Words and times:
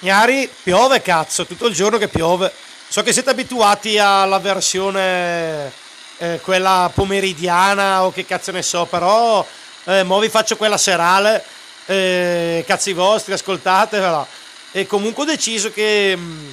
Gnari, 0.00 0.46
piove 0.62 1.00
cazzo, 1.00 1.46
tutto 1.46 1.66
il 1.66 1.74
giorno 1.74 1.96
che 1.96 2.08
piove. 2.08 2.52
So 2.86 3.02
che 3.02 3.14
siete 3.14 3.30
abituati 3.30 3.98
alla 3.98 4.38
versione 4.38 5.72
eh, 6.18 6.38
quella 6.42 6.90
pomeridiana 6.92 8.04
o 8.04 8.12
che 8.12 8.26
cazzo 8.26 8.52
ne 8.52 8.62
so, 8.62 8.84
però 8.84 9.44
eh, 9.84 10.02
mo 10.02 10.18
vi 10.18 10.28
faccio 10.28 10.56
quella 10.56 10.76
serale, 10.76 11.42
eh, 11.86 12.62
cazzi 12.66 12.92
vostri, 12.92 13.32
ascoltatevela. 13.32 14.26
E 14.70 14.86
comunque 14.86 15.22
ho 15.22 15.26
deciso 15.26 15.70
che 15.72 16.14
mh, 16.14 16.20
mm, 16.20 16.52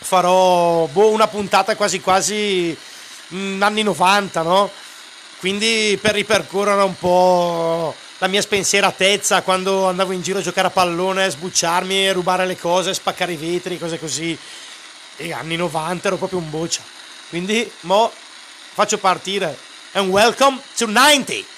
farò 0.00 0.86
boh, 0.86 1.10
una 1.10 1.28
puntata 1.28 1.76
quasi 1.76 2.00
quasi 2.00 2.74
mh, 3.28 3.36
mm, 3.36 3.62
anni 3.62 3.82
90, 3.82 4.40
no? 4.40 4.70
Quindi 5.40 5.98
per 6.00 6.14
ripercorrere 6.14 6.82
un 6.82 6.96
po' 6.98 7.94
la 8.18 8.26
mia 8.26 8.40
spensieratezza 8.40 9.42
quando 9.42 9.86
andavo 9.86 10.12
in 10.12 10.22
giro 10.22 10.38
a 10.38 10.42
giocare 10.42 10.66
a 10.66 10.70
pallone, 10.70 11.30
sbucciarmi, 11.30 12.10
rubare 12.10 12.46
le 12.46 12.56
cose, 12.56 12.94
spaccare 12.94 13.32
i 13.32 13.36
vetri, 13.36 13.78
cose 13.78 13.98
così. 13.98 14.36
E 15.16 15.32
anni 15.32 15.56
90 15.56 16.08
ero 16.08 16.16
proprio 16.16 16.38
un 16.38 16.50
boccia. 16.50 16.82
Quindi 17.28 17.70
mo 17.80 18.10
faccio 18.72 18.98
partire. 18.98 19.56
And 19.92 20.10
welcome 20.10 20.60
to 20.76 20.86
90! 20.86 21.57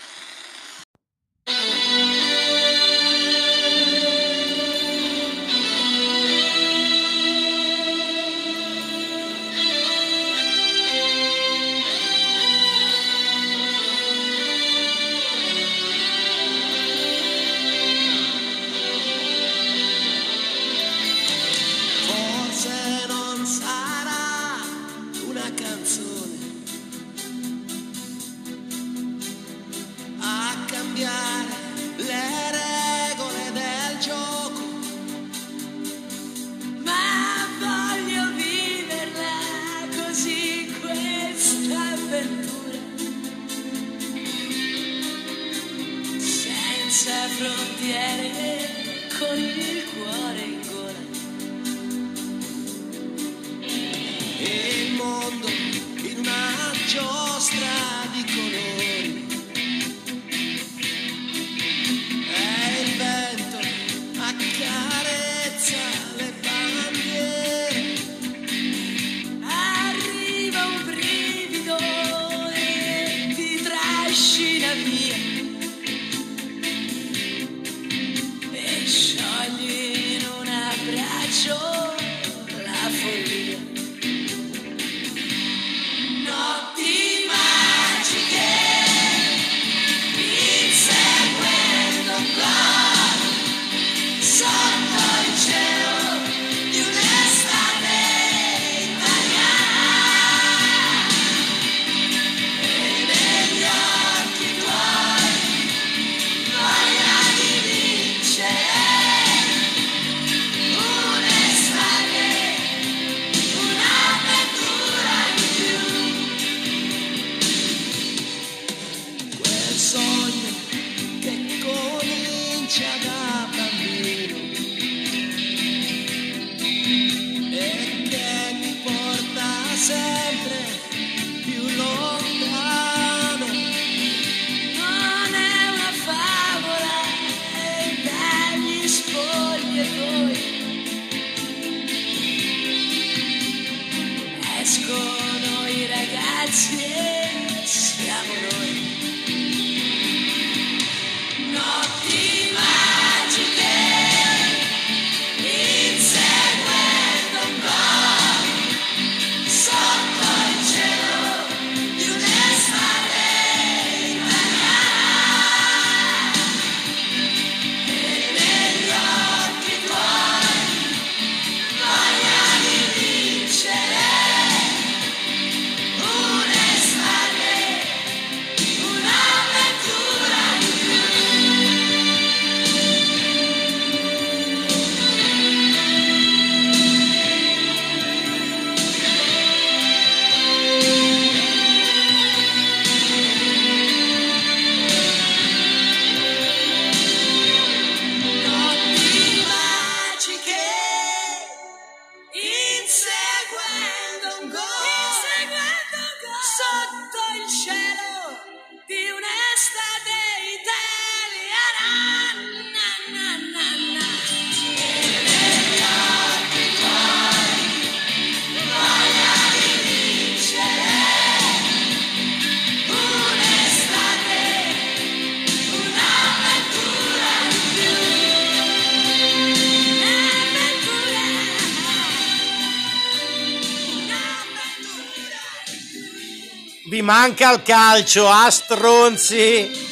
Manca 237.03 237.53
il 237.53 237.63
calcio, 237.63 238.29
a 238.29 238.51
stronzi. 238.51 239.89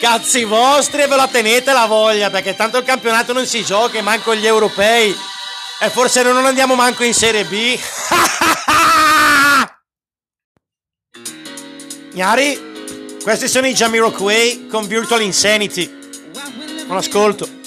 Cazzi 0.00 0.44
vostri 0.44 1.02
e 1.02 1.08
ve 1.08 1.16
la 1.16 1.26
tenete 1.26 1.72
la 1.72 1.86
voglia, 1.86 2.30
perché 2.30 2.54
tanto 2.54 2.78
il 2.78 2.84
campionato 2.84 3.32
non 3.32 3.46
si 3.46 3.64
gioca, 3.64 4.00
manco 4.02 4.34
gli 4.34 4.46
europei. 4.46 5.16
E 5.80 5.90
forse 5.90 6.22
non 6.22 6.44
andiamo 6.44 6.74
manco 6.74 7.04
in 7.04 7.14
Serie 7.14 7.44
B. 7.44 7.78
Gnari, 12.14 13.16
questi 13.22 13.48
sono 13.48 13.66
i 13.66 13.74
Jamiroquai 13.74 14.66
con 14.68 14.86
Virtual 14.86 15.22
Insanity. 15.22 15.96
Non 16.86 16.96
ascolto. 16.96 17.57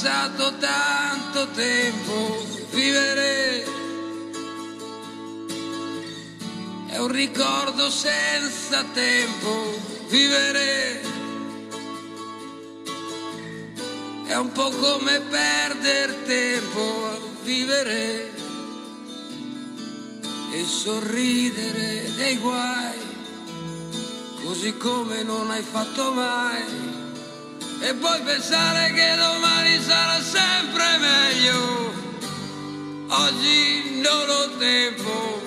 Passato 0.00 0.56
tanto 0.56 1.46
tempo, 1.50 2.42
vivere 2.70 3.64
è 6.86 6.96
un 6.96 7.08
ricordo 7.08 7.90
senza 7.90 8.82
tempo, 8.94 9.78
vivere 10.08 11.02
è 14.24 14.36
un 14.36 14.50
po' 14.52 14.70
come 14.70 15.20
perdere 15.20 16.22
tempo, 16.22 17.34
vivere 17.42 18.32
e 20.52 20.64
sorridere 20.64 22.10
dei 22.16 22.38
guai, 22.38 22.98
così 24.44 24.74
come 24.78 25.22
non 25.24 25.50
hai 25.50 25.62
fatto 25.62 26.10
mai, 26.12 26.99
e 27.80 27.94
poi 27.94 28.20
pensare 28.22 28.92
che 28.92 29.14
domani 29.16 29.82
sarà 29.82 30.20
sempre 30.20 30.98
meglio. 30.98 31.92
Oggi 33.08 34.00
non 34.00 34.28
ho 34.28 34.56
tempo, 34.58 35.42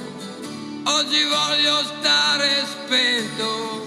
oggi 0.83 1.23
voglio 1.23 1.83
stare 1.99 2.65
spento. 2.65 3.82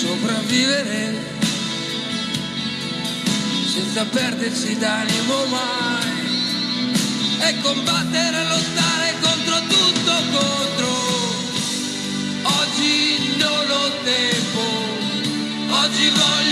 Sopravvivere 0.00 1.12
senza 3.72 4.04
perdersi 4.04 4.78
d'animo 4.78 5.46
mai. 5.46 6.16
E 7.40 7.60
combattere 7.62 8.40
e 8.40 8.44
lottare 8.44 9.14
contro 9.20 9.58
tutto 9.74 10.12
contro. 10.32 10.90
Oggi 12.42 13.36
non 13.38 13.70
ho 13.70 13.90
tempo 14.04 14.98
oggi 15.70 16.08
voglio 16.10 16.47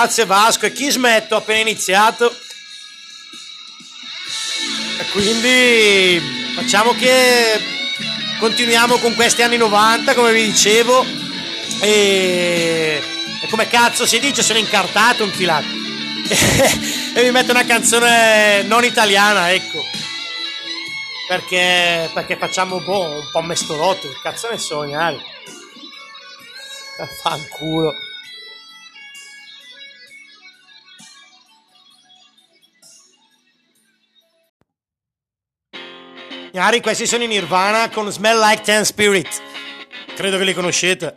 Grazie 0.00 0.26
Vasco 0.26 0.64
e 0.64 0.72
chi 0.72 0.92
smetto 0.92 1.34
appena 1.34 1.58
iniziato. 1.58 2.32
E 5.00 5.04
quindi 5.10 6.22
facciamo 6.54 6.92
che 6.92 7.60
continuiamo 8.38 8.98
con 8.98 9.16
questi 9.16 9.42
anni 9.42 9.56
90, 9.56 10.14
come 10.14 10.30
vi 10.30 10.44
dicevo. 10.44 11.04
E, 11.80 13.02
e 13.42 13.48
come 13.50 13.66
cazzo 13.66 14.06
si 14.06 14.20
dice, 14.20 14.44
sono 14.44 14.60
incartato, 14.60 15.24
infilato. 15.24 15.66
e 17.14 17.22
mi 17.24 17.32
metto 17.32 17.50
una 17.50 17.66
canzone 17.66 18.62
non 18.62 18.84
italiana, 18.84 19.50
ecco. 19.50 19.84
perché, 21.26 22.08
perché 22.14 22.36
facciamo 22.36 22.78
boh, 22.78 23.18
un 23.18 23.28
po' 23.32 23.42
mestolotto, 23.42 24.08
cazzo 24.22 24.48
ne 24.48 24.58
so. 24.58 24.86
Fanculo. 27.20 28.07
Gnari, 36.58 36.80
questi 36.80 37.06
sono 37.06 37.22
in 37.22 37.28
Nirvana 37.28 37.88
con 37.88 38.10
Smell 38.10 38.40
Like 38.40 38.62
Ten 38.62 38.84
Spirit. 38.84 39.28
Credo 40.16 40.38
che 40.38 40.42
li 40.42 40.52
conoscete. 40.52 41.14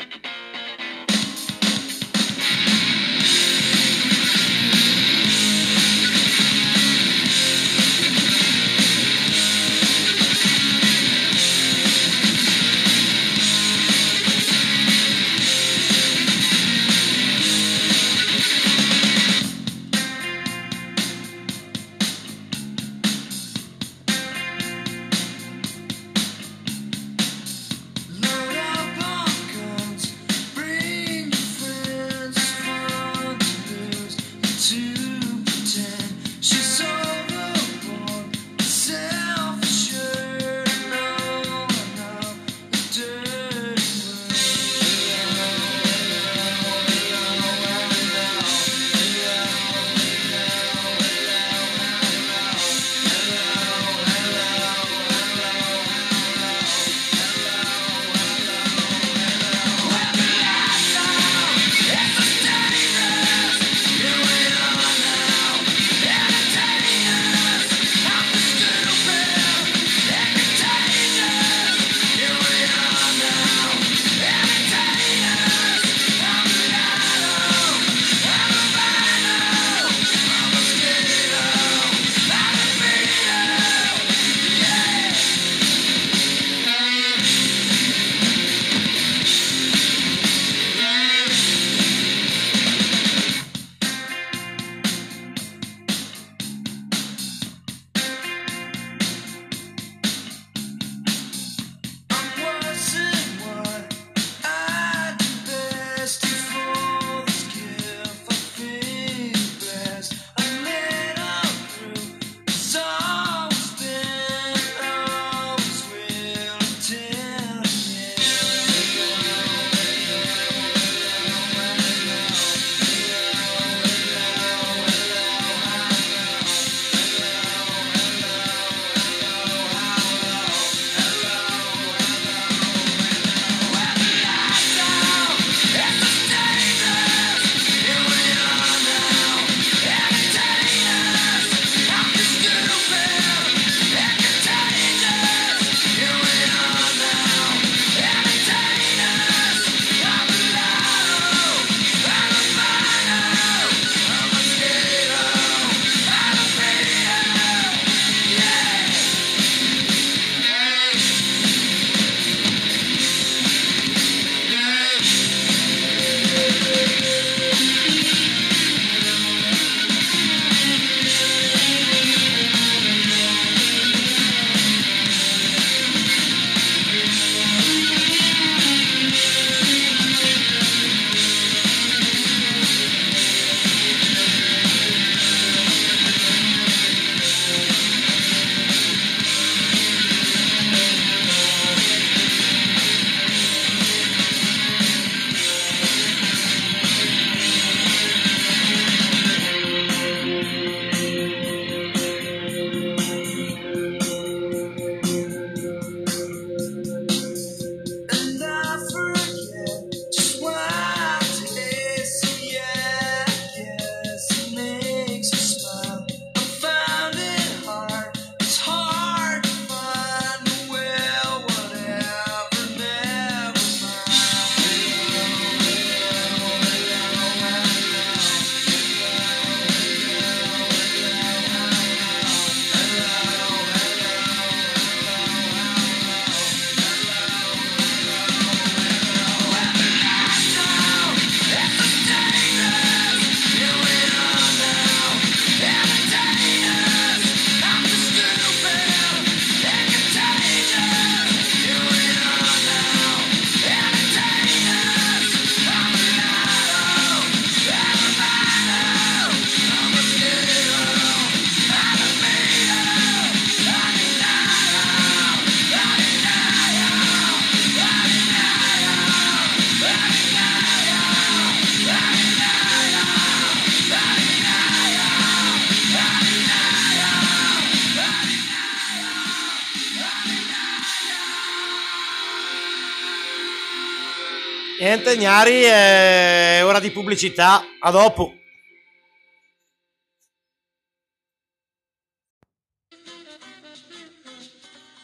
Bagnari, 285.21 285.61
è 285.61 286.61
ora 286.63 286.79
di 286.79 286.89
pubblicità, 286.89 287.61
a 287.79 287.91
dopo. 287.91 288.33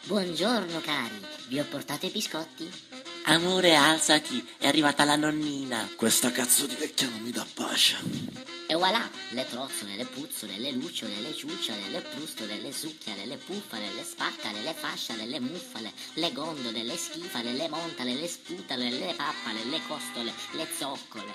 Buongiorno 0.05 0.79
cari, 0.79 1.21
vi 1.49 1.59
ho 1.59 1.65
portato 1.65 2.07
i 2.07 2.09
biscotti? 2.09 2.67
Amore, 3.29 3.75
alzati, 3.75 4.41
è 4.57 4.67
arrivata 4.67 5.03
la 5.03 5.17
nonnina. 5.17 5.89
Questa 5.97 6.31
cazzo 6.31 6.65
di 6.65 6.75
vecchia 6.75 7.09
non 7.09 7.19
mi 7.19 7.31
dà 7.31 7.45
pace. 7.53 7.97
E 8.67 8.73
voilà, 8.75 9.05
le 9.31 9.45
trozzole, 9.49 9.97
le 9.97 10.05
puzzole, 10.05 10.57
le 10.57 10.71
lucciole, 10.71 11.19
le 11.19 11.35
ciucciole, 11.35 11.89
le 11.89 11.99
prustole, 11.99 12.57
le 12.61 12.71
succhiale, 12.71 13.25
le 13.25 13.35
puffale, 13.35 13.91
le 13.93 14.03
spaccale, 14.05 14.61
le 14.61 14.73
fasciale, 14.73 15.25
le 15.25 15.41
muffale, 15.41 15.91
le 16.13 16.31
gondole, 16.31 16.83
le 16.83 16.95
schifale, 16.95 17.51
le 17.51 17.67
montale, 17.67 18.13
le 18.15 18.27
sputale, 18.29 18.89
le 18.91 19.13
pappale, 19.13 19.65
le 19.65 19.81
costole, 19.87 20.31
le 20.51 20.67
zoccole. 20.77 21.33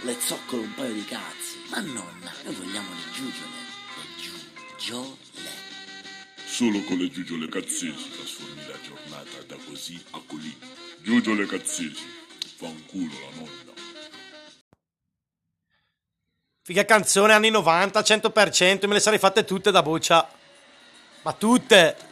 Le 0.00 0.16
zoccole 0.24 0.62
un 0.62 0.74
paio 0.74 0.94
di 0.94 1.04
cazzi. 1.04 1.58
Ma 1.68 1.80
nonna, 1.80 2.32
noi 2.44 2.54
vogliamo 2.54 2.88
le 2.88 3.12
giugiole. 3.12 3.58
Le 3.96 4.22
giugiole. 4.78 5.27
Solo 6.58 6.82
con 6.82 6.96
le 6.96 7.08
giugiole 7.08 7.46
cazzesi 7.46 8.10
trasformi 8.10 8.66
la 8.66 8.80
giornata 8.82 9.42
da 9.46 9.54
così 9.64 9.96
a 10.10 10.20
colì. 10.26 10.52
Giugiole 11.00 11.46
cazzesi, 11.46 12.04
fanculo 12.56 13.12
la 13.12 13.36
nonna. 13.36 13.72
Figa 16.64 16.84
canzone 16.84 17.32
anni 17.32 17.50
90, 17.50 18.00
100%, 18.00 18.88
me 18.88 18.94
le 18.94 18.98
sarei 18.98 19.20
fatte 19.20 19.44
tutte 19.44 19.70
da 19.70 19.82
boccia. 19.82 20.28
Ma 21.22 21.32
tutte! 21.32 22.07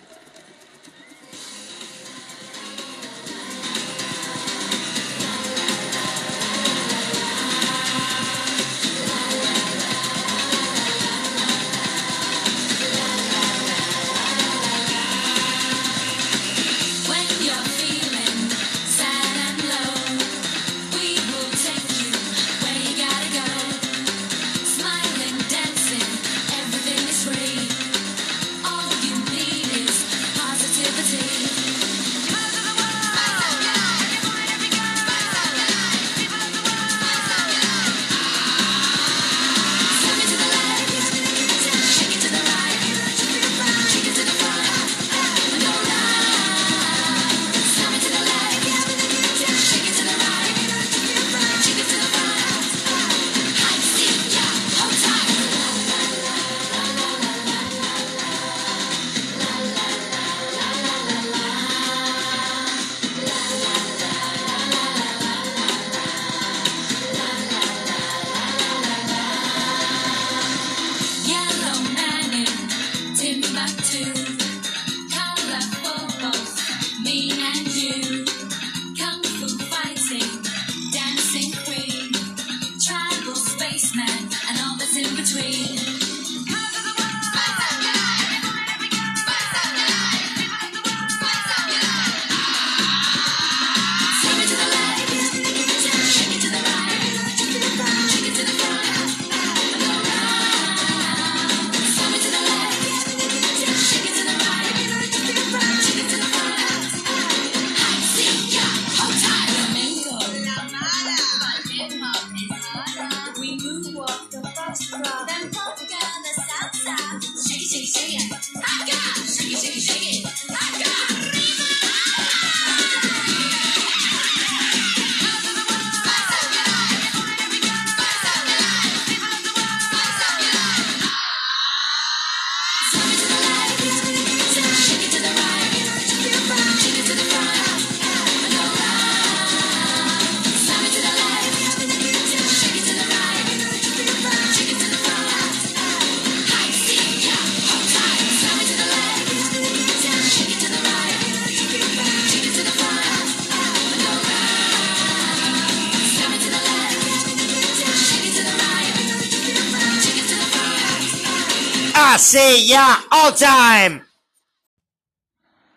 time! 163.36 164.06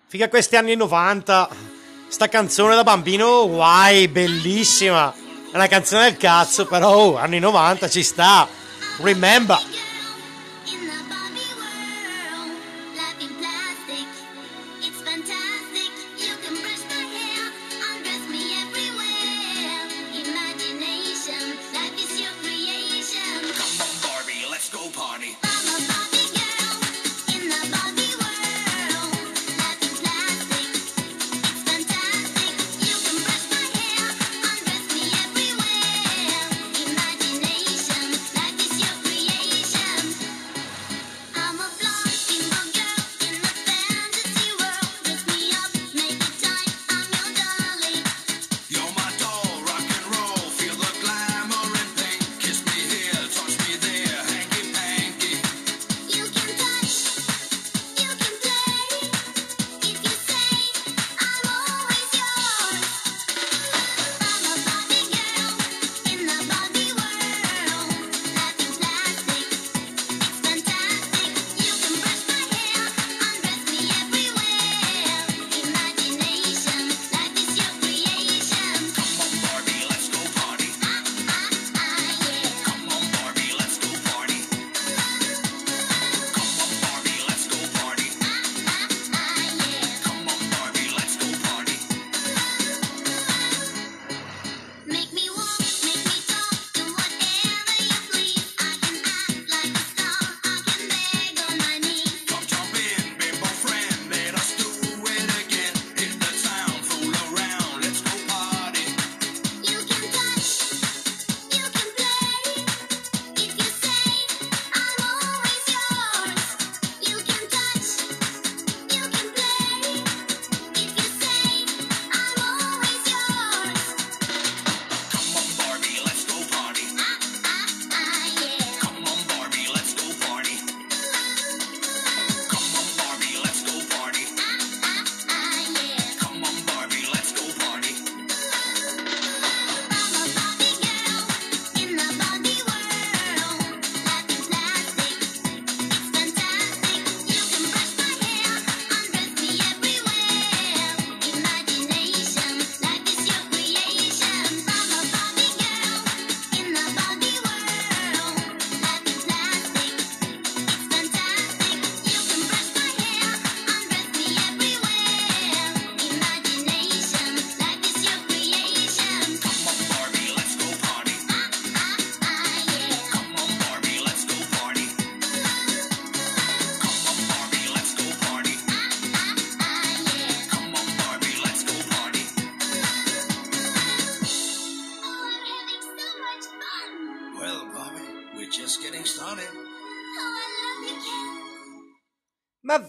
Figa 0.07 0.27
questi 0.29 0.55
anni 0.55 0.75
90, 0.75 1.49
sta 2.07 2.27
canzone 2.27 2.75
da 2.75 2.83
bambino, 2.83 3.47
guai, 3.47 4.07
bellissima. 4.07 5.13
È 5.51 5.55
una 5.55 5.67
canzone 5.67 6.03
del 6.03 6.17
cazzo, 6.17 6.65
però 6.65 6.95
oh, 6.95 7.17
anni 7.17 7.39
90 7.39 7.89
ci 7.89 8.01
sta. 8.01 8.47
Remember. 9.01 9.57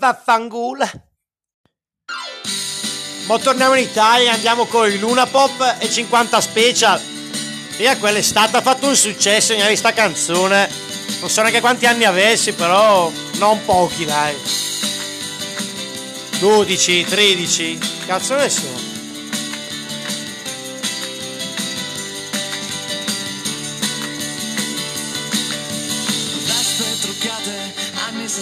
vaffangulo. 0.01 0.91
Ma 3.27 3.39
torniamo 3.39 3.75
in 3.75 3.85
Italia, 3.85 4.33
andiamo 4.33 4.65
con 4.65 4.91
il 4.91 4.99
Luna 4.99 5.27
Pop 5.27 5.77
e 5.79 5.89
50 5.89 6.41
Special. 6.41 7.01
E 7.77 7.97
quell'estate 7.99 8.57
ha 8.57 8.61
fatto 8.61 8.89
un 8.89 8.97
successo 8.97 9.53
in 9.53 9.63
questa 9.63 9.93
canzone. 9.93 10.69
Non 11.21 11.31
so 11.31 11.43
neanche 11.43 11.61
quanti 11.61 11.87
anni 11.87 12.05
avessi, 12.05 12.53
però 12.53 13.13
non 13.35 13.65
pochi, 13.65 14.05
dai. 14.05 14.35
12, 16.41 17.05
13, 17.05 17.79
cazzo 18.07 18.35
ne 18.35 18.49
sono? 18.49 18.90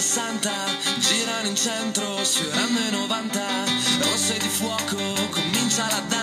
60 0.09 0.49
girano 0.97 1.47
in 1.49 1.55
centro 1.55 2.23
sfiorando 2.23 2.79
i 2.79 2.89
90 2.89 3.45
rosse 3.99 4.39
di 4.39 4.47
fuoco 4.47 4.97
comincia 5.29 5.87
la 5.87 5.99
danza 6.07 6.18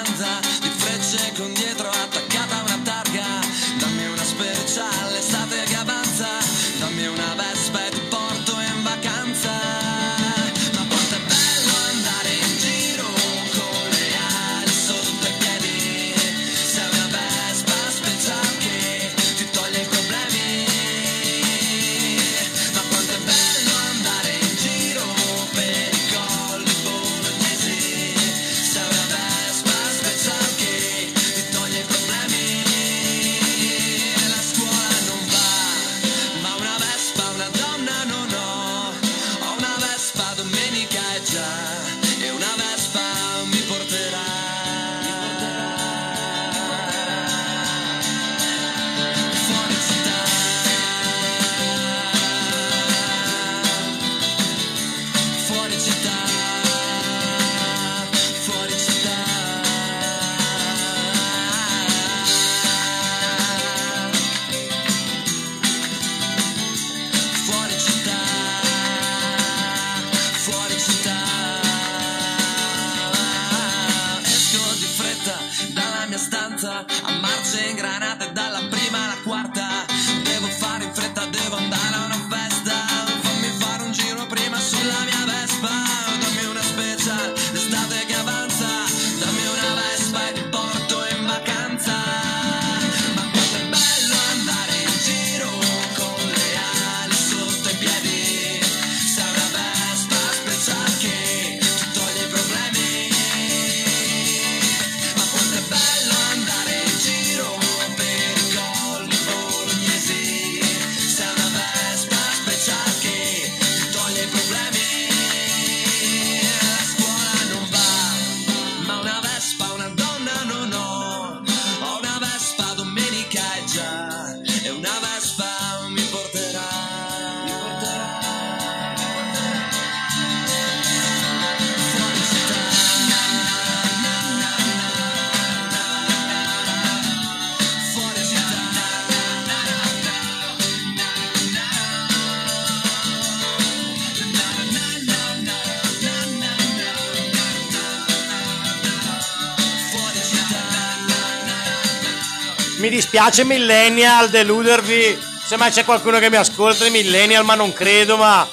dispiace 153.16 153.44
millennial 153.44 154.28
deludervi. 154.28 155.18
Se 155.46 155.56
mai 155.56 155.70
c'è 155.70 155.86
qualcuno 155.86 156.18
che 156.18 156.28
mi 156.28 156.36
ascolta, 156.36 156.86
millennial, 156.90 157.46
ma 157.46 157.54
non 157.54 157.72
credo, 157.72 158.18
ma 158.18 158.46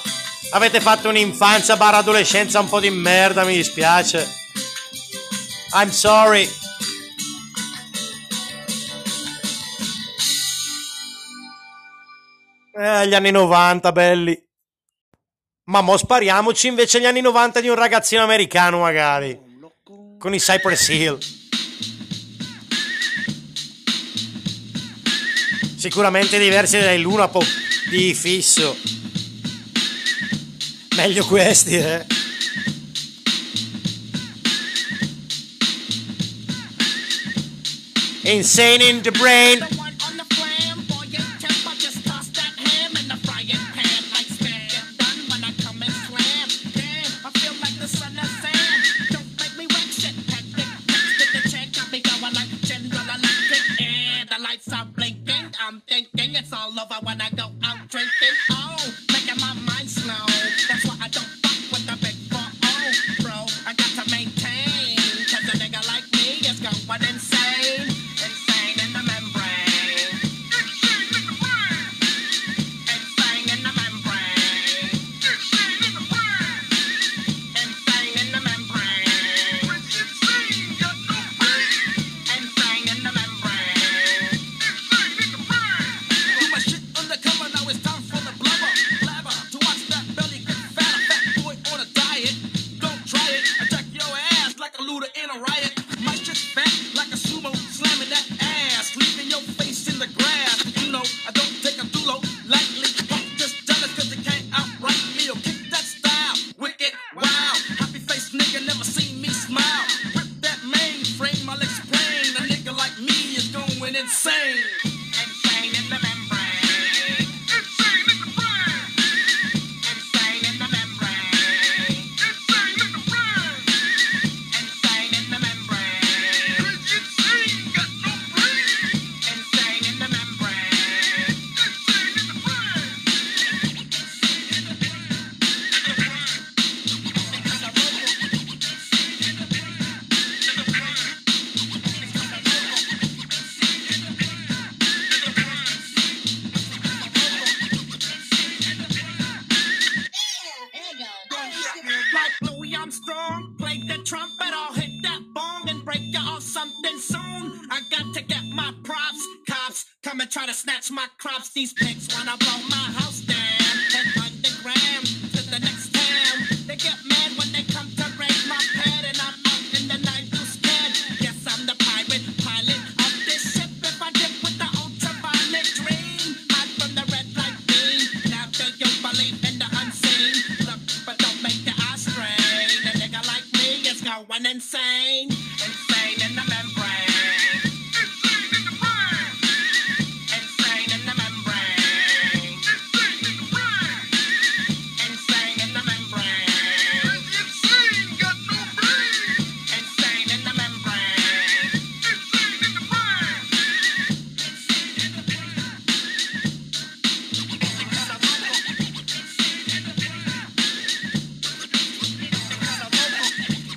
avete 0.52 0.80
fatto 0.80 1.10
un'infanzia 1.10 1.76
barra 1.76 1.98
adolescenza 1.98 2.60
un 2.60 2.68
po' 2.70 2.80
di 2.80 2.88
merda, 2.88 3.44
mi 3.44 3.56
dispiace. 3.56 4.26
I'm 5.74 5.90
sorry. 5.90 6.48
Eh, 12.76 13.06
gli 13.06 13.14
anni 13.14 13.30
90, 13.32 13.92
belli. 13.92 14.42
Ma 15.64 15.82
mo 15.82 15.98
spariamoci 15.98 16.68
invece 16.68 17.00
gli 17.00 17.06
anni 17.06 17.20
90 17.20 17.60
di 17.60 17.68
un 17.68 17.74
ragazzino 17.74 18.22
americano, 18.22 18.78
magari. 18.78 19.38
Con 20.18 20.32
i 20.32 20.38
Cypress 20.38 20.88
Hill. 20.88 21.43
sicuramente 25.84 26.38
diversi 26.38 26.78
dai 26.78 26.98
Luna 26.98 27.28
dall'una 27.28 27.46
di 27.90 28.14
fisso. 28.14 28.74
Meglio 30.96 31.26
questi, 31.26 31.76
eh. 31.76 32.06
Insane 38.22 38.82
in 38.82 39.02
the 39.02 39.10
brain. 39.10 39.83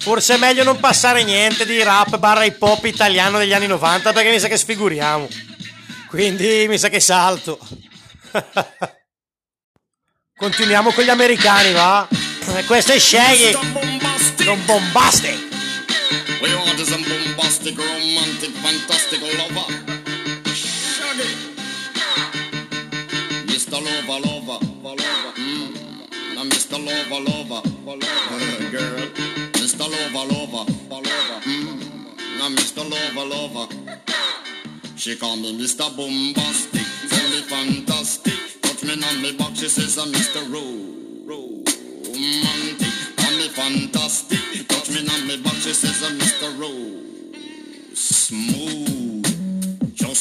Forse 0.08 0.36
è 0.36 0.38
meglio 0.38 0.64
non 0.64 0.80
passare 0.80 1.26
niente 1.26 1.66
di 1.66 1.84
rap 1.84 2.18
barra 2.18 2.46
hip 2.46 2.62
hop 2.62 2.86
italiano 2.86 3.40
degli 3.40 3.52
anni 3.52 3.68
90 3.68 4.14
perché 4.14 4.30
mi 4.30 4.40
sa 4.40 4.48
che 4.48 4.56
sfiguriamo. 4.56 5.28
Quindi 6.08 6.66
mi 6.70 6.78
sa 6.78 6.88
che 6.88 7.02
salto. 7.02 7.60
Continuiamo 10.34 10.94
con 10.94 11.04
gli 11.04 11.10
americani, 11.10 11.74
va? 11.74 12.08
E 12.56 12.64
Questo 12.64 12.94
è 12.94 13.00
Shaggy, 13.00 13.52
non 14.46 14.64
bombastic. 14.66 15.38
We 16.40 16.54
want 16.54 16.80
a 16.80 16.86
bombastic, 16.86 17.78
romantic, 17.78 18.52
fantastic 18.62 19.20
lover. 19.20 19.66
Shaggy. 20.54 21.36
Mr. 23.48 23.82
Lover, 23.82 24.22
lover, 24.24 24.60
lover. 24.84 25.34
Mm. 25.38 25.74
Now 26.34 26.46
Mr. 26.46 26.80
Lover, 26.80 27.20
lover, 27.20 27.62
lover. 27.84 28.70
Girl. 28.72 29.17
Lover, 29.90 30.34
lover, 30.34 30.66
lover. 30.90 31.40
Mm. 31.46 32.38
Now 32.40 32.50
Mr. 32.50 32.84
Lover, 32.90 33.26
lover. 33.30 33.68
She 34.98 35.16
call 35.16 35.38
me 35.38 35.58
Mr. 35.58 35.96
Bombastic, 35.96 36.86
tell 37.10 37.30
me 37.30 37.42
fantastic. 37.44 38.34
Touch 38.62 38.84
me 38.84 39.02
on 39.02 39.22
me 39.22 39.32
back, 39.38 39.56
she 39.56 39.70
says 39.70 39.98
I'm 39.98 40.12
Mr. 40.12 40.42
Ro- 40.52 40.94
Romantic. 41.26 42.94
Call 43.18 43.32
me 43.38 43.48
fantastic, 43.50 44.68
touch 44.68 44.90
me 44.90 45.08
on 45.08 45.28
me 45.28 45.42
back, 45.42 45.54
she 45.54 45.74
says 45.74 46.04
I'm 46.04 46.20
Mr. 46.20 46.60
Ro- 46.60 47.94
Smooth. 47.94 48.97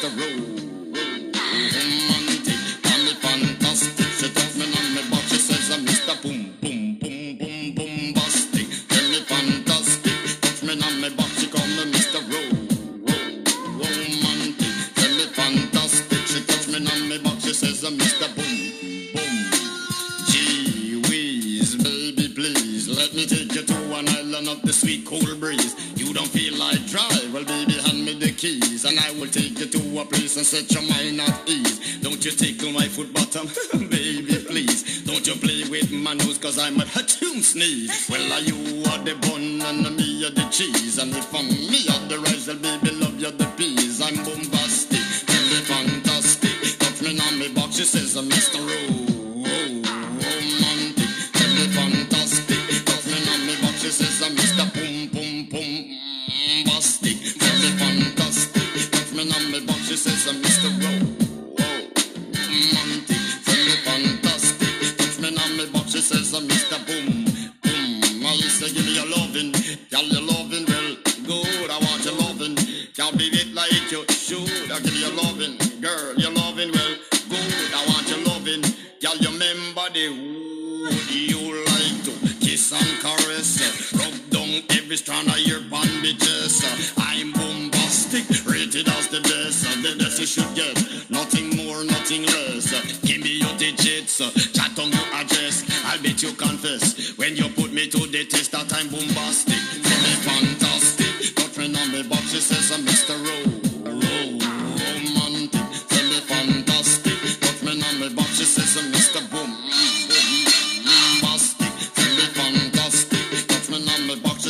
the 0.00 0.08
road. 0.08 0.60
let 23.00 23.14
me 23.14 23.26
take 23.26 23.54
you 23.54 23.62
to 23.62 23.94
an 23.96 24.08
island 24.08 24.48
of 24.48 24.62
the 24.62 24.72
sweet 24.72 25.06
cool 25.06 25.34
breeze. 25.36 25.74
You 25.96 26.12
don't 26.12 26.28
feel 26.28 26.56
like 26.58 26.86
dry, 26.86 27.08
well, 27.32 27.44
baby, 27.44 27.79
to 29.72 30.00
a 30.00 30.04
place 30.04 30.36
and 30.36 30.46
set 30.46 30.70
your 30.72 30.82
mind 30.82 31.20
at 31.20 31.48
ease. 31.48 31.98
Don't 32.00 32.24
you 32.24 32.30
tickle 32.32 32.72
my 32.72 32.88
foot 32.88 33.12
bottom, 33.12 33.46
baby, 33.88 34.36
please. 34.46 35.02
Don't 35.02 35.26
you 35.26 35.34
play 35.34 35.68
with 35.68 35.90
my 35.92 36.14
nose, 36.14 36.38
cause 36.38 36.58
I'm 36.58 36.80
a 36.80 36.84
hatchoon 36.84 37.42
sneeze. 37.42 38.08
Well, 38.10 38.32
are 38.32 38.40
you 38.40 38.54
are 38.90 38.98
the 38.98 39.14
bun 39.20 39.60
and 39.62 39.96
me 39.96 40.26
are 40.26 40.30
the 40.30 40.46
cheese, 40.50 40.98
and 40.98 41.14
if 41.14 41.34
I'm 41.34 41.46
me 41.48 41.86
are 41.88 42.08
the 42.08 42.18
rice, 42.18 42.46
well, 42.48 42.56
baby, 42.58 42.90
love 42.96 43.18
you 43.20 43.30
the 43.30 43.46
peas. 43.56 44.00
I'm 44.00 44.16
bombastic, 44.16 44.98
me 45.28 45.60
fantastic. 45.66 46.78
Touch 46.78 47.02
me 47.02 47.18
on 47.20 47.38
me 47.38 47.48
box, 47.52 47.76
she 47.76 47.84
says, 47.84 48.16
I'm 48.16 48.28
Mr. 48.28 48.58
Ro- 48.58 48.99
when 97.16 97.36
you 97.36 97.48
put 97.50 97.72
me 97.72 97.88
to 97.88 97.98
the 97.98 98.24
test 98.26 98.52
that 98.52 98.72
I'm 98.72 98.88
bombastic. 98.88 99.54
Feel 99.54 100.00
me 100.04 100.14
fantastic, 100.26 101.34
touch 101.36 101.56
me 101.58 101.64
on 101.74 101.92
me 101.92 102.02
box, 102.04 102.30
she 102.32 102.40
says 102.40 102.70
I'm 102.72 102.84
Mr. 102.86 103.16
Ro- 103.24 103.90
Ro- 103.90 104.38
Romantic. 104.84 105.66
Me 106.10 106.20
fantastic, 106.20 107.40
touch 107.40 107.62
me 107.62 107.70
on 107.82 108.00
me 108.00 108.08
she 108.36 108.44
says 108.44 108.76
I'm 108.76 108.92
Mr. 108.92 109.20
Bombastic, 109.30 111.72
feel 111.96 112.14
me 112.16 112.26
fantastic. 112.34 113.20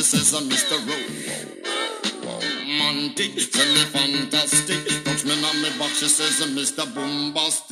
says 0.03 0.33
uh, 0.33 0.41
Mr. 0.41 0.77
Romantic, 2.25 3.31
tell 3.51 3.73
me 3.73 3.83
fantastic. 3.95 5.03
Touch 5.05 5.23
me 5.25 5.31
on 5.33 5.61
me 5.61 5.69
back, 5.79 5.89
she 5.91 6.07
says 6.09 6.41
uh, 6.41 6.45
Mr. 6.47 6.93
Bombastic. 6.93 7.70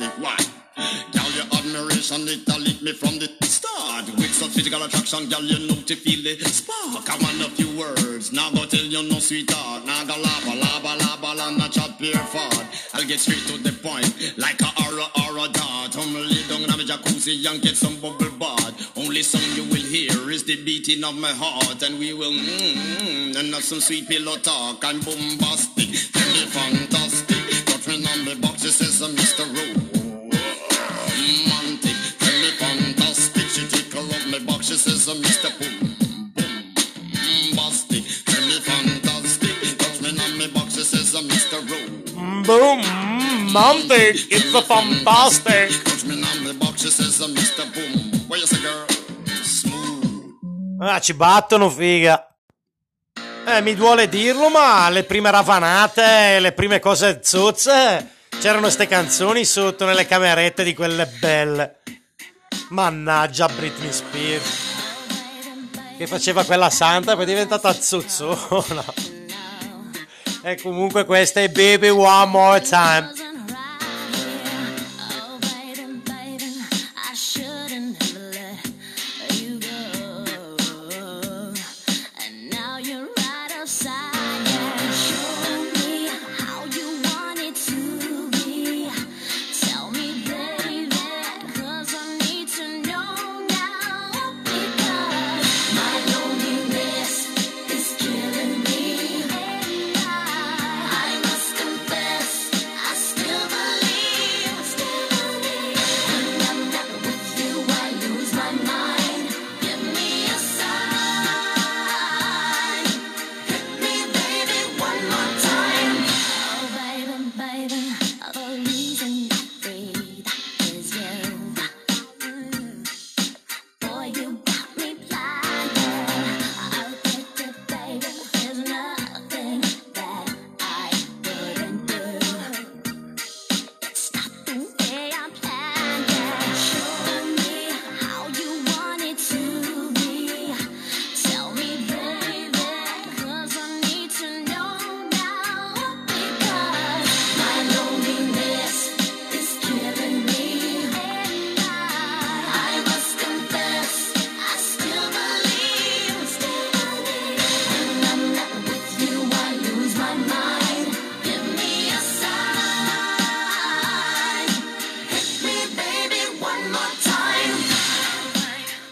Physical 4.60 4.82
attraction, 4.82 5.26
girl, 5.30 5.40
you 5.40 5.58
know 5.66 5.80
to 5.88 5.96
feel 5.96 6.20
the 6.22 6.36
spark. 6.44 7.08
I 7.08 7.16
want 7.16 7.40
a 7.40 7.48
few 7.56 7.78
words, 7.80 8.30
now 8.30 8.50
go 8.50 8.66
tell 8.66 8.84
you 8.84 9.02
no 9.08 9.18
sweetheart. 9.18 9.86
Now 9.86 10.04
go 10.04 10.20
lava, 10.20 10.52
lava, 10.54 10.92
lava, 11.00 11.34
la, 11.34 11.50
not 11.56 11.72
chat 11.72 11.96
pure 11.96 12.12
fart. 12.28 12.66
I'll 12.92 13.06
get 13.08 13.20
straight 13.20 13.40
to 13.48 13.56
the 13.56 13.72
point, 13.72 14.36
like 14.36 14.60
a 14.60 14.68
aura, 14.84 15.06
aura 15.24 15.48
dart. 15.48 15.96
I'm 15.96 16.12
down 16.12 16.60
in 16.60 16.76
a 16.76 16.84
jacuzzi 16.84 17.40
and 17.50 17.62
get 17.62 17.74
some 17.74 17.96
bubble 18.00 18.30
bath. 18.38 18.98
Only 18.98 19.22
song 19.22 19.48
you 19.56 19.64
will 19.64 19.86
hear 19.88 20.30
is 20.30 20.44
the 20.44 20.62
beating 20.62 21.04
of 21.04 21.16
my 21.16 21.32
heart, 21.32 21.80
and 21.82 21.98
we 21.98 22.12
will 22.12 22.30
mmm, 22.32 23.36
and 23.40 23.54
have 23.54 23.64
some 23.64 23.80
sweet 23.80 24.08
pillow 24.08 24.36
talk. 24.36 24.84
I'm 24.84 25.00
bombastic, 25.00 25.88
me 25.88 26.44
fantastic. 26.52 27.40
Me 27.88 27.96
on 28.06 28.24
the 28.26 28.36
box, 28.40 28.62
she 28.62 28.68
says, 28.68 29.00
uh, 29.00 29.08
Mr. 29.08 29.42
Romantic, 29.48 29.79
Romantic. 42.44 42.46
Boom, 42.46 42.80
romantic, 43.46 44.26
it's 44.30 44.54
a 44.54 44.62
fantastic. 44.62 45.82
Touch 45.84 46.04
me 46.04 46.22
on 46.22 46.44
my 46.44 46.52
box, 46.52 46.82
she 46.82 46.90
says, 46.90 47.20
uh, 47.20 47.26
Mr. 47.28 47.64
Boom. 47.72 48.28
What 48.28 48.40
you 48.40 48.46
say, 48.46 48.60
girl? 48.60 48.86
Smooth. 49.42 50.80
Ah, 50.80 51.00
ci 51.00 51.14
battono, 51.14 51.68
figa. 51.68 52.26
Eh, 53.46 53.60
mi 53.62 53.74
duole 53.74 54.08
dirlo, 54.08 54.48
ma 54.48 54.88
le 54.90 55.04
prime 55.04 55.30
ravanate, 55.30 56.38
le 56.40 56.52
prime 56.52 56.78
cose 56.78 57.20
zozze, 57.22 58.14
c'erano 58.38 58.68
ste 58.68 58.86
canzoni 58.86 59.44
sotto 59.44 59.84
nelle 59.84 60.06
camerette 60.06 60.62
di 60.62 60.74
quelle 60.74 61.06
belle. 61.06 61.80
Mannaggia 62.68 63.48
Britney 63.48 63.92
Spears. 63.92 64.68
Che 65.96 66.06
faceva 66.06 66.44
quella 66.44 66.70
santa 66.70 67.12
e 67.12 67.14
poi 67.14 67.24
è 67.24 67.26
diventata 67.26 67.72
zozzona. 67.72 68.84
E 70.42 70.56
comunque 70.56 71.04
questa 71.04 71.40
è 71.40 71.48
Baby 71.48 71.88
One 71.88 72.30
More 72.30 72.60
Time. 72.62 73.19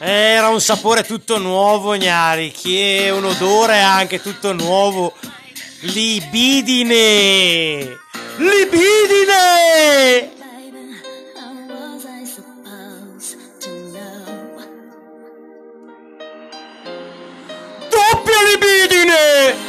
Era 0.00 0.48
un 0.48 0.60
sapore 0.60 1.02
tutto 1.02 1.38
nuovo, 1.38 1.96
Gnari, 1.96 2.52
che 2.52 3.10
un 3.12 3.24
odore 3.24 3.80
anche 3.80 4.22
tutto 4.22 4.52
nuovo. 4.52 5.12
Libidine! 5.80 6.86
Libidine! 8.36 9.56
Doppia 17.90 18.42
libidine! 18.52 19.67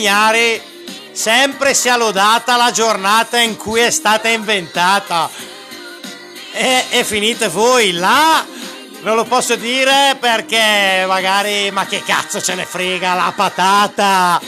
Gnari, 0.00 0.60
sempre 1.12 1.74
sia 1.74 1.96
lodata 1.96 2.56
la 2.56 2.70
giornata 2.70 3.38
in 3.38 3.56
cui 3.56 3.80
è 3.80 3.90
stata 3.90 4.28
inventata. 4.28 5.30
E, 6.52 6.84
e 6.90 7.04
finite 7.04 7.48
voi 7.48 7.92
là. 7.92 8.44
Non 9.00 9.14
lo 9.14 9.24
posso 9.24 9.54
dire 9.56 10.16
perché 10.18 11.04
magari, 11.06 11.70
ma 11.70 11.86
che 11.86 12.02
cazzo 12.02 12.40
ce 12.40 12.54
ne 12.54 12.64
frega 12.64 13.14
la 13.14 13.32
patata. 13.34 14.40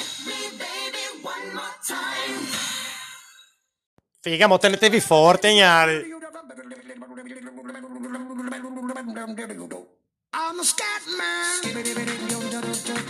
Figa, 4.20 4.46
mo 4.46 4.58
tenetevi 4.58 5.00
forte, 5.00 5.52
Gnari. 5.52 6.18
I'm 10.32 10.60
a 10.60 10.64
scat 10.64 11.02
man. 11.16 13.09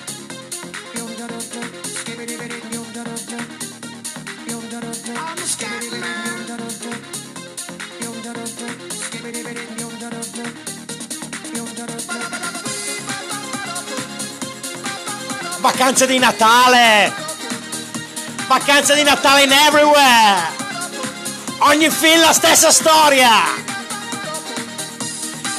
Vacanze 15.81 16.07
di 16.07 16.19
Natale! 16.19 17.11
Vacanze 18.47 18.95
di 18.95 19.03
Natale 19.03 19.45
in 19.45 19.51
everywhere! 19.51 20.51
Ogni 21.61 21.89
film 21.89 22.21
la 22.21 22.35
stessa 22.35 22.71
storia. 22.71 23.31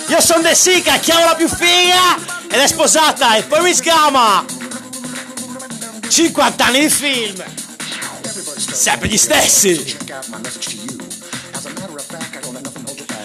Io 0.10 0.22
sono 0.22 0.44
De 0.44 0.54
Sica, 0.54 1.00
chiamo 1.00 1.26
la 1.26 1.34
più 1.34 1.48
figa 1.48 2.20
ed 2.44 2.60
è 2.60 2.68
sposata 2.68 3.36
e 3.36 3.42
poi 3.42 3.64
mi 3.64 3.74
scama. 3.74 4.46
50 6.08 6.66
anni 6.66 6.82
di 6.82 6.90
film. 6.92 7.44
Sempre 8.72 9.08
gli 9.08 9.18
stessi. 9.18 9.98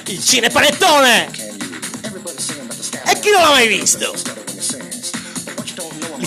Il 0.07 0.25
cinepanettone. 0.25 1.31
E 3.05 3.21
chi 3.21 3.31
non 3.33 3.43
l'ha 3.43 3.51
mai 3.51 3.69
visto? 3.69 4.36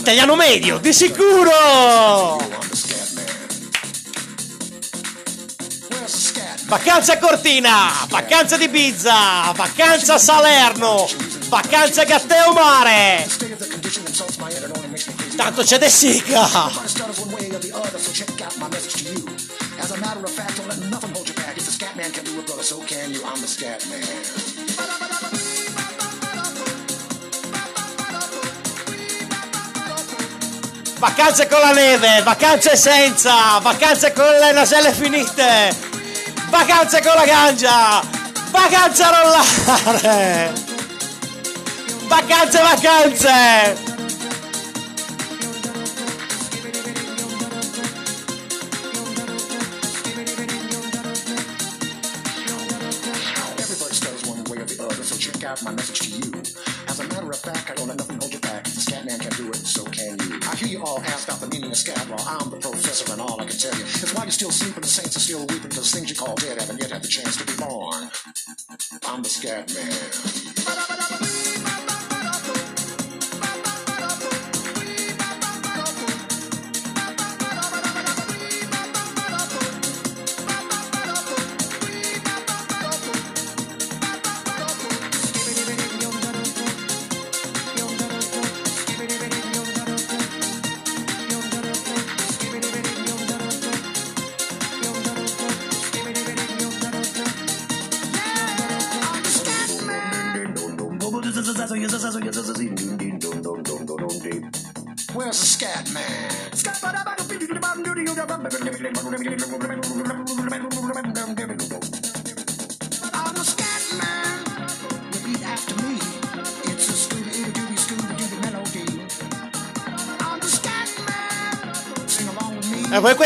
L'italiano 0.10 0.36
medio, 0.36 0.80
di 0.80 0.91
sicuro! 0.91 2.41
Vacanza 6.64 7.14
a 7.14 7.18
Cortina, 7.20 7.91
vacanza 8.07 8.57
di 8.57 8.64
Ibiza, 8.64 9.51
vacanza 9.53 10.16
a 10.16 10.18
Salerno, 10.18 11.07
vacanza 11.49 12.01
a 12.01 12.05
Gatteo 12.05 12.53
Mare. 12.53 13.30
Tanto 15.36 15.62
c'è 15.62 15.78
De 15.78 15.89
Sica. 15.89 16.88
Man 21.95 22.12
can 22.12 22.24
do 22.24 22.39
it, 22.39 22.45
brother, 22.45 22.64
so 22.64 22.80
can 22.86 23.12
you. 23.12 23.22
I'm 23.26 23.41
the 23.41 23.47
scat 23.47 23.84
man. 23.89 25.89
Vacanze 31.00 31.47
con 31.47 31.62
la 31.62 31.72
neve, 31.72 32.22
vacanze 32.24 32.76
senza, 32.76 33.58
vacanze 33.60 34.12
con 34.12 34.26
le 34.26 34.52
naselle 34.52 34.91
finite, 34.91 35.74
vacanze 36.50 37.02
con 37.02 37.14
la 37.16 37.26
ganja, 37.26 38.02
vacanze 38.52 39.04
a 39.04 39.10
rollare, 39.10 40.54
vacanze, 42.08 42.62
vacanze. 42.62 43.88
Everybody 53.58 53.93
stutters 53.93 56.09
ask 61.06 61.28
about 61.28 61.39
the 61.39 61.47
meaning 61.47 61.72
of 61.72 61.78
scat, 61.78 62.08
well, 62.10 62.24
I'm 62.28 62.50
the 62.50 62.58
professor, 62.58 63.12
and 63.12 63.22
all 63.22 63.39
I 63.39 63.45
can 63.45 63.58
tell 63.58 63.76
you 63.76 63.84
is 63.86 64.14
why 64.14 64.24
you're 64.24 64.32
still 64.32 64.52
sleeping, 64.52 64.82
the 64.82 64.88
saints 64.88 65.16
are 65.16 65.20
still 65.20 65.41
weeping, 65.41 65.70
because 65.70 65.91
things 65.91 66.10
you 66.10 66.16
call 66.16 66.36
dead 66.36 66.60
haven't 66.60 66.80
yet 66.80 66.91
had 66.91 67.04
the 67.04 67.08
chance 67.08 67.38
to 67.38 67.45
be 67.45 67.56
born. 67.58 68.10
I'm 69.08 69.24
the 69.24 69.30
scat 69.30 69.74
man. 69.74 70.39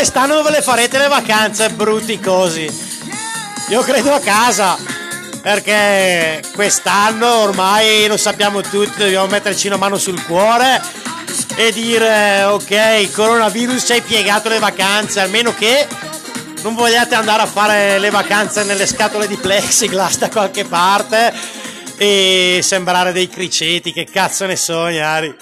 Quest'anno 0.04 0.34
dove 0.34 0.50
le 0.50 0.60
farete 0.60 0.98
le 0.98 1.08
vacanze, 1.08 1.70
brutti 1.70 2.20
cosi? 2.20 2.68
Io 3.70 3.80
credo 3.80 4.12
a 4.12 4.20
casa. 4.20 4.76
Perché 5.40 6.42
quest'anno 6.52 7.36
ormai 7.36 8.06
lo 8.06 8.18
sappiamo 8.18 8.60
tutti, 8.60 8.98
dobbiamo 8.98 9.28
metterci 9.28 9.66
una 9.66 9.78
mano 9.78 9.96
sul 9.96 10.22
cuore 10.26 10.82
e 11.56 11.72
dire 11.72 12.44
ok, 12.44 13.12
coronavirus 13.12 13.90
hai 13.92 14.02
piegato 14.02 14.50
le 14.50 14.58
vacanze, 14.58 15.20
almeno 15.20 15.54
che 15.54 15.86
non 16.60 16.74
vogliate 16.74 17.14
andare 17.14 17.40
a 17.40 17.46
fare 17.46 17.98
le 17.98 18.10
vacanze 18.10 18.62
nelle 18.64 18.86
scatole 18.86 19.26
di 19.26 19.36
plexiglass 19.36 20.18
da 20.18 20.28
qualche 20.28 20.66
parte 20.66 21.32
e 21.96 22.60
sembrare 22.62 23.12
dei 23.12 23.30
criceti, 23.30 23.90
che 23.90 24.04
cazzo 24.04 24.44
ne 24.44 24.56
so, 24.56 24.86
ignari. 24.86 25.34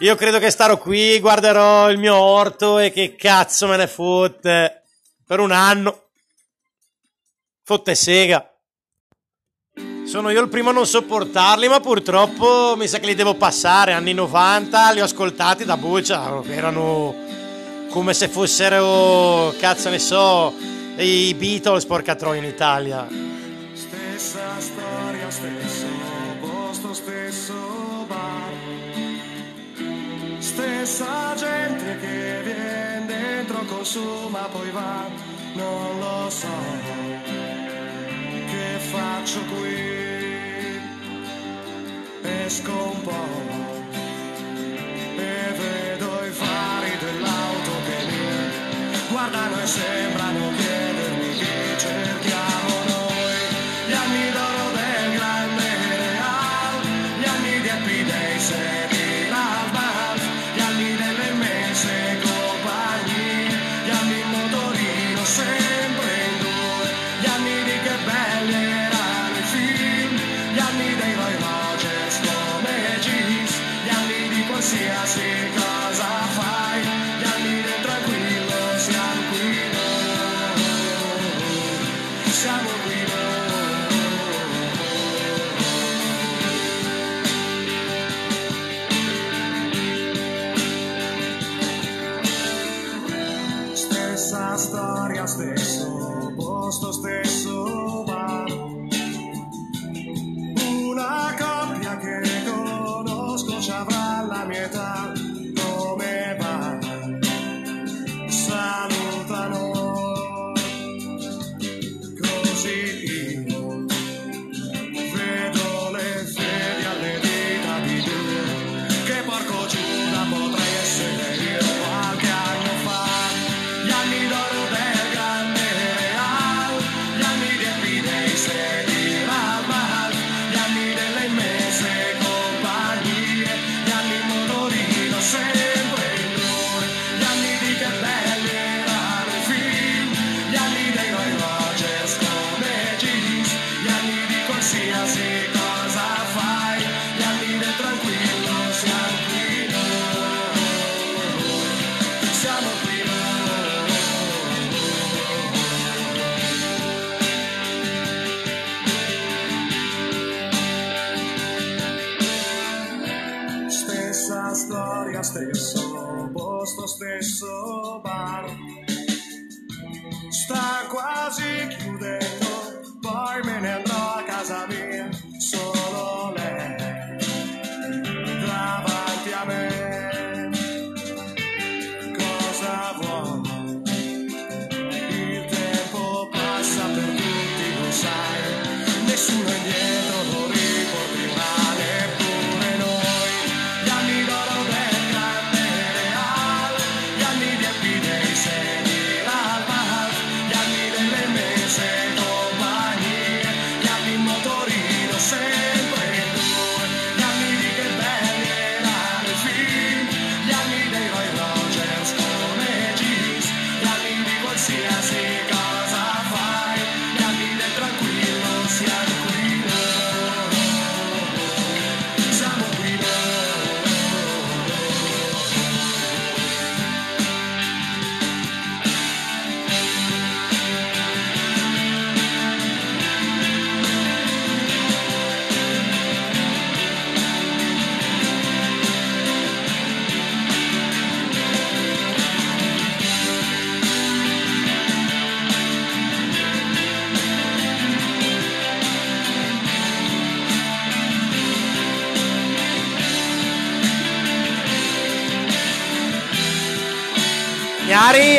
Io 0.00 0.14
credo 0.14 0.38
che 0.38 0.50
starò 0.50 0.76
qui, 0.76 1.18
guarderò 1.20 1.90
il 1.90 1.96
mio 1.96 2.16
orto 2.16 2.78
e 2.78 2.92
che 2.92 3.16
cazzo 3.16 3.66
me 3.66 3.78
ne 3.78 3.86
fotte 3.86 4.82
per 5.26 5.40
un 5.40 5.50
anno. 5.50 6.08
Fotte 7.62 7.94
sega. 7.94 8.46
Sono 10.04 10.28
io 10.28 10.42
il 10.42 10.50
primo 10.50 10.68
a 10.68 10.72
non 10.72 10.86
sopportarli, 10.86 11.66
ma 11.68 11.80
purtroppo 11.80 12.74
mi 12.76 12.86
sa 12.86 12.98
che 12.98 13.06
li 13.06 13.14
devo 13.14 13.36
passare. 13.36 13.92
Anni 13.92 14.12
90 14.12 14.92
li 14.92 15.00
ho 15.00 15.04
ascoltati 15.04 15.64
da 15.64 15.78
buccia, 15.78 16.42
erano 16.44 17.14
come 17.88 18.12
se 18.12 18.28
fossero, 18.28 19.54
cazzo 19.58 19.88
ne 19.88 19.98
so, 19.98 20.54
i 20.98 21.34
Beatles 21.34 21.86
porca 21.86 22.14
troia 22.14 22.40
in 22.40 22.46
Italia. 22.46 23.08
Stessa 23.72 24.60
storia, 24.60 25.30
stesso 25.30 25.86
posto, 26.40 26.92
stesso. 26.92 27.75
Stessa 30.46 31.34
gente 31.34 31.98
che 31.98 32.40
viene 32.44 33.04
dentro, 33.04 33.64
consuma, 33.64 34.48
poi 34.52 34.70
va. 34.70 35.04
Non 35.54 35.98
lo 35.98 36.30
so 36.30 36.56
che 38.50 38.78
faccio 38.92 39.40
qui. 39.46 39.94
Esco 42.22 42.92
un 42.94 43.02
po' 43.02 43.28
e 45.16 45.52
vedo 45.58 46.24
i 46.24 46.30
fari 46.30 46.96
dell'auto 47.04 47.72
che 47.86 47.98
mi 48.06 48.98
guardano 49.10 49.60
e 49.60 49.66
sembrano 49.66 50.52
chiedermi 50.58 51.15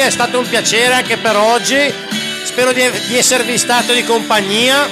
è 0.07 0.09
stato 0.09 0.39
un 0.39 0.47
piacere 0.47 0.93
anche 0.93 1.17
per 1.17 1.35
oggi. 1.35 1.93
Spero 2.45 2.71
di, 2.71 2.89
di 3.07 3.17
esservi 3.17 3.57
stato 3.57 3.91
di 3.91 4.05
compagnia 4.05 4.87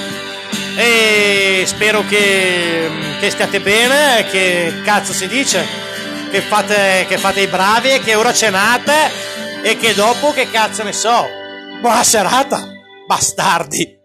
e 0.76 1.63
spero 1.66 2.05
che, 2.05 2.89
che 3.22 3.30
stiate 3.30 3.61
bene, 3.61 4.26
che 4.30 4.82
cazzo 4.84 5.13
si 5.13 5.30
dice, 5.30 5.66
che 6.30 6.41
fate, 6.41 7.05
che 7.07 7.18
fate 7.18 7.39
i 7.39 7.47
bravi 7.47 7.91
e 7.91 7.99
che 8.01 8.16
ora 8.16 8.34
cenate 8.34 9.09
e 9.63 9.78
che 9.78 9.93
dopo 9.93 10.34
che 10.34 10.51
cazzo 10.51 10.84
ne 10.84 10.91
so. 10.91 11.26
Buona 11.80 12.03
serata, 12.03 12.68
bastardi. 13.07 13.97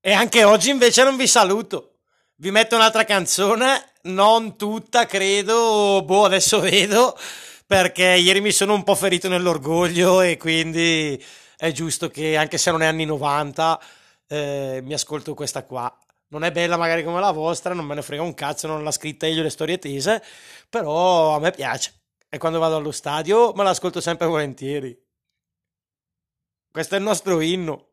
E 0.00 0.12
anche 0.12 0.44
oggi 0.44 0.70
invece 0.70 1.02
non 1.02 1.16
vi 1.16 1.26
saluto. 1.26 1.96
Vi 2.36 2.52
metto 2.52 2.76
un'altra 2.76 3.04
canzone, 3.04 3.92
non 4.02 4.56
tutta, 4.56 5.04
credo, 5.06 6.02
boh, 6.04 6.24
adesso 6.24 6.60
vedo, 6.60 7.16
perché 7.72 8.04
ieri 8.04 8.42
mi 8.42 8.52
sono 8.52 8.74
un 8.74 8.82
po' 8.82 8.94
ferito 8.94 9.28
nell'orgoglio 9.28 10.20
e 10.20 10.36
quindi 10.36 11.18
è 11.56 11.72
giusto 11.72 12.10
che, 12.10 12.36
anche 12.36 12.58
se 12.58 12.70
non 12.70 12.82
è 12.82 12.86
anni 12.86 13.06
90, 13.06 13.80
eh, 14.26 14.80
mi 14.82 14.92
ascolto 14.92 15.32
questa 15.32 15.64
qua. 15.64 15.90
Non 16.28 16.44
è 16.44 16.52
bella 16.52 16.76
magari 16.76 17.02
come 17.02 17.18
la 17.18 17.30
vostra, 17.30 17.72
non 17.72 17.86
me 17.86 17.94
ne 17.94 18.02
frega 18.02 18.20
un 18.20 18.34
cazzo, 18.34 18.66
non 18.66 18.84
l'ha 18.84 18.90
scritta 18.90 19.26
io 19.26 19.42
le 19.42 19.48
storie 19.48 19.78
tese, 19.78 20.22
però 20.68 21.34
a 21.34 21.38
me 21.40 21.50
piace. 21.50 21.94
E 22.28 22.36
quando 22.36 22.58
vado 22.58 22.76
allo 22.76 22.92
stadio 22.92 23.54
me 23.54 23.64
l'ascolto 23.64 24.02
sempre 24.02 24.26
volentieri. 24.26 24.94
Questo 26.70 26.94
è 26.94 26.98
il 26.98 27.04
nostro 27.04 27.40
inno. 27.40 27.92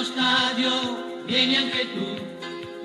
Allo 0.00 0.08
stadio 0.08 1.24
vieni 1.26 1.56
anche 1.56 1.86
tu. 1.92 2.16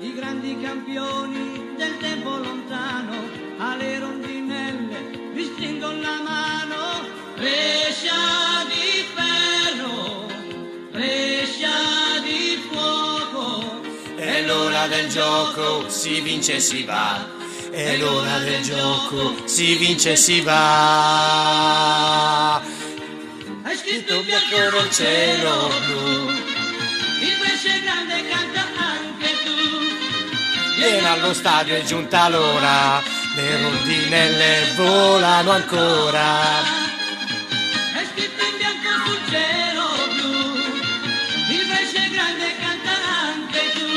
I 0.00 0.12
grandi 0.14 0.60
campioni 0.60 1.72
del 1.76 1.96
tempo 1.96 2.36
lontano, 2.36 3.14
alle 3.56 3.98
rondinelle, 3.98 5.32
vi 5.32 5.44
stringono 5.44 5.98
la 6.00 6.20
mano. 6.20 7.08
Brescia 7.36 8.64
di 8.68 9.06
ferro, 9.14 10.26
Brescia 10.90 12.20
di 12.22 12.68
fuoco. 12.68 13.80
È 14.16 14.42
l'ora 14.42 14.86
del 14.86 15.08
gioco, 15.08 15.88
si 15.88 16.20
vince 16.20 16.56
e 16.56 16.60
si 16.60 16.84
va. 16.84 17.26
È 17.70 17.96
l'ora 17.96 18.38
del 18.40 18.62
gioco, 18.62 19.46
si 19.46 19.76
vince 19.76 20.12
e 20.12 20.16
si 20.16 20.42
va. 20.42 21.76
Hai 23.62 23.76
scritto 23.76 24.22
bianco 24.22 24.90
cielo 24.90 25.70
blu, 25.86 26.35
Vieni 30.88 31.04
allo 31.04 31.34
stadio, 31.34 31.74
è 31.74 31.82
giunta 31.82 32.28
l'ora. 32.28 33.02
Le 33.34 33.60
rondinelle 33.60 34.72
volano 34.76 35.50
ancora. 35.50 36.62
Hai 37.92 38.06
scritto 38.12 38.44
in 38.44 38.56
bianco 38.56 38.90
sul 39.04 39.18
cielo 39.28 39.82
blu, 40.14 40.54
il 41.50 41.66
è 41.68 42.08
grande 42.08 42.54
canta 42.60 42.94
anche 43.18 43.62
tu. 43.74 43.90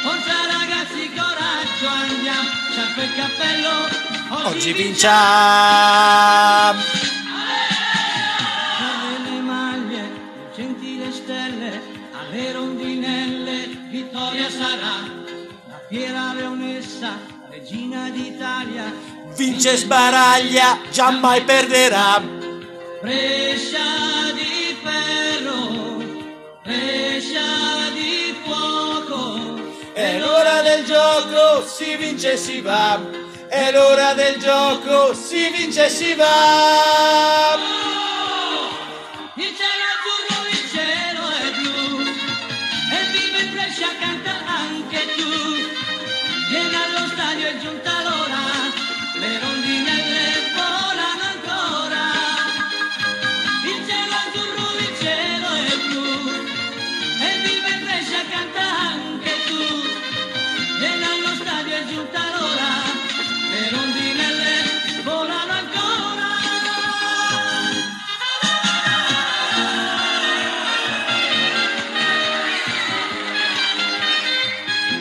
Forza 0.00 0.36
ragazzi, 0.56 1.02
coraggio, 1.12 1.86
andiamo, 1.86 2.48
sciarpa 2.70 3.02
e 3.02 3.08
cappello, 3.14 3.74
Oggi 4.48 4.72
vinciamo. 4.72 5.12
d'Italia, 18.64 18.92
Vince 19.36 19.76
sbaraglia, 19.76 20.78
giammai 20.90 21.42
perderà. 21.42 22.22
Brescia 23.00 24.32
di 24.32 24.76
ferro, 24.82 26.02
Brescia 26.62 27.90
di 27.92 28.34
fuoco. 28.44 29.60
È 29.92 30.18
l'ora 30.18 30.62
del 30.62 30.84
gioco, 30.84 31.66
si 31.66 31.96
vince 31.96 32.32
e 32.32 32.36
si 32.36 32.60
va. 32.60 33.00
È 33.48 33.70
l'ora 33.72 34.14
del 34.14 34.38
gioco, 34.38 35.14
si 35.14 35.50
vince 35.50 35.86
e 35.86 35.90
si 35.90 36.14
va. 36.14 37.58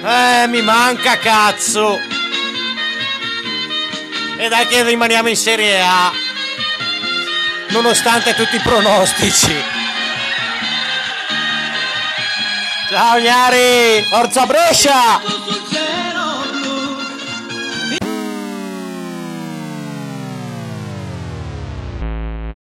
Eh, 0.06 0.48
mi 0.48 0.62
manca 0.62 1.18
cazzo. 1.18 1.98
E 4.38 4.50
dai 4.50 4.68
che 4.68 4.84
rimaniamo 4.84 5.30
in 5.30 5.38
Serie 5.38 5.82
A. 5.82 6.12
Nonostante 7.70 8.36
tutti 8.36 8.58
i 8.58 8.60
pronostici. 8.60 9.56
Ciao 12.90 13.18
Gnari, 13.18 14.06
forza 14.10 14.46
Brescia! 14.46 15.63